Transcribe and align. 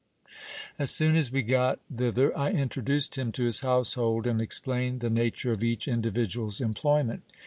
As 0.79 0.89
soon 0.89 1.15
as 1.15 1.31
we 1.31 1.43
got 1.43 1.77
thither, 1.95 2.35
I 2.35 2.49
introduced 2.53 3.19
him 3.19 3.31
to 3.33 3.45
his 3.45 3.59
household, 3.59 4.25
and 4.25 4.41
explained 4.41 5.01
the 5.01 5.11
nature 5.11 5.51
of 5.51 5.63
each 5.63 5.87
individual's 5.87 6.59
employment. 6.59 7.21